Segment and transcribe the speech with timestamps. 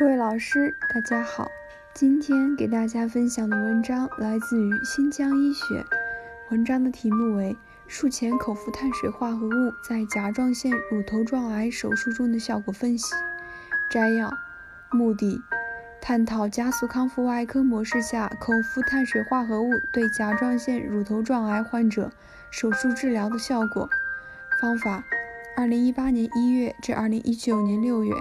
[0.00, 1.46] 各位老师，大家好。
[1.92, 5.84] 今天给大家分享的文章来自于新疆医学，
[6.50, 7.54] 文章的题目为
[7.86, 13.14] 《术前口服碳水化合物在甲状腺乳头状癌手术中的效果分析》。
[13.90, 14.32] 摘要：
[14.90, 15.42] 目的，
[16.00, 22.10] 探讨加速康复外科模式下口服碳水化合物对甲状腺乳头状癌患者
[22.50, 23.86] 手术治疗的效果。
[24.62, 25.04] 方法：
[25.58, 28.14] 二零一八年一月至二零一九年六月。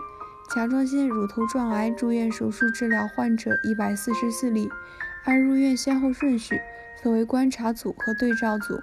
[0.54, 4.68] 甲状腺乳头状癌住院手术治疗患者一百四十四例，
[5.24, 6.60] 按入院先后顺序
[7.04, 8.82] 分为观察组和对照组。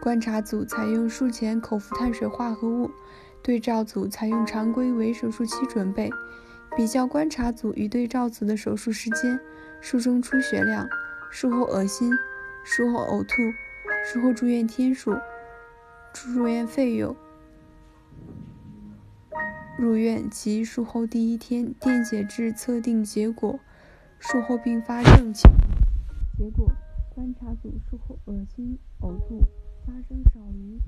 [0.00, 2.90] 观察组采用术前口服碳水化合物，
[3.42, 6.10] 对照组采用常规为手术期准备。
[6.76, 9.38] 比较观察组与对照组的手术时间、
[9.80, 10.88] 术中出血量、
[11.28, 12.12] 术后恶心、
[12.64, 13.34] 术后呕吐、
[14.06, 15.18] 术后住院天数、
[16.12, 17.14] 住院费用。
[19.80, 23.58] 入院及术后第一天电解质测定结果，
[24.18, 25.58] 术后并发症情况。
[26.36, 26.70] 结果，
[27.14, 29.40] 观察组术后恶心、呕吐
[29.86, 30.78] 发生少于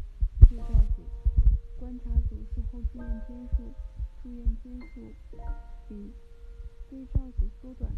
[0.47, 1.03] 对照组。
[1.81, 3.73] 观察组术后住院天数、
[4.23, 5.01] 住院天数
[5.89, 6.13] 比
[6.91, 7.91] 对照组缩短。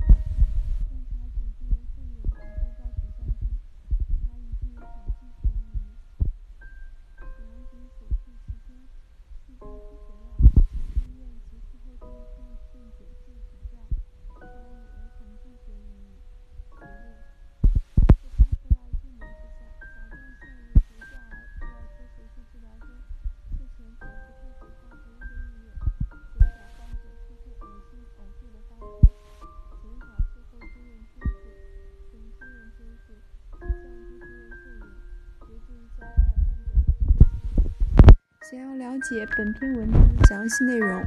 [38.44, 41.02] 想要了解本篇文章的详细内容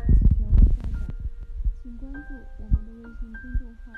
[1.83, 3.93] 请关注我们的微信公众号